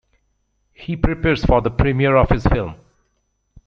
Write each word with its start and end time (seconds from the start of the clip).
He 0.73 0.95
prepares 0.95 1.45
for 1.45 1.61
the 1.61 1.69
premiere 1.69 2.15
of 2.15 2.31
his 2.31 2.47
film. 2.47 2.73